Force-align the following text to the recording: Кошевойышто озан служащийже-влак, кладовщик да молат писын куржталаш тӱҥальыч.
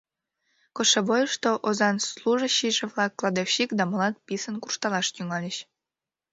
Кошевойышто 0.75 1.49
озан 1.67 1.95
служащийже-влак, 2.09 3.11
кладовщик 3.19 3.69
да 3.75 3.83
молат 3.89 4.15
писын 4.25 4.55
куржталаш 4.61 5.07
тӱҥальыч. 5.15 5.57